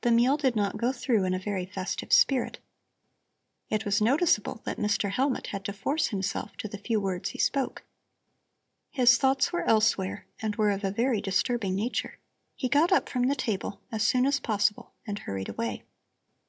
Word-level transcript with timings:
The 0.00 0.10
meal 0.10 0.36
did 0.36 0.56
not 0.56 0.76
go 0.76 0.90
through 0.90 1.22
in 1.22 1.34
a 1.34 1.38
very 1.38 1.64
festive 1.66 2.12
spirit. 2.12 2.58
It 3.70 3.84
was 3.84 4.00
noticeable 4.02 4.60
that 4.64 4.76
Mr. 4.76 5.12
Hellmut 5.12 5.46
had 5.46 5.64
to 5.66 5.72
force 5.72 6.08
himself 6.08 6.56
to 6.56 6.66
the 6.66 6.78
few 6.78 7.00
words 7.00 7.28
he 7.28 7.38
spoke. 7.38 7.84
His 8.90 9.16
thoughts 9.18 9.52
were 9.52 9.62
elsewhere 9.62 10.26
and 10.40 10.56
were 10.56 10.72
of 10.72 10.82
a 10.82 10.90
very 10.90 11.20
disturbing 11.20 11.76
nature. 11.76 12.18
He 12.56 12.68
got 12.68 12.90
up 12.90 13.08
from 13.08 13.28
the 13.28 13.36
table, 13.36 13.80
as 13.92 14.04
soon 14.04 14.26
as 14.26 14.40
possible, 14.40 14.94
and 15.06 15.20
hurried 15.20 15.48
away. 15.50 15.84